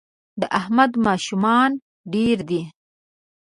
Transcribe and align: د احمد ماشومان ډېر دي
د 0.39 0.41
احمد 0.59 0.91
ماشومان 1.05 1.69
ډېر 2.13 2.37
دي 2.49 2.61